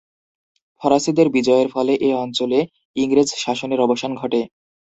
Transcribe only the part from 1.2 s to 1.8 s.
বিজয়ের